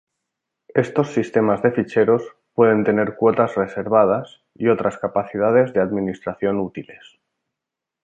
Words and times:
Estos 0.73 1.09
sistemas 1.11 1.61
de 1.61 1.71
ficheros 1.73 2.23
pueden 2.55 2.83
tener 2.83 3.15
cuotas 3.17 3.53
reservadas 3.53 4.41
y 4.55 4.67
otras 4.69 4.97
capacidades 4.97 5.73
de 5.73 5.81
administración 5.81 6.59
útiles. 6.59 7.19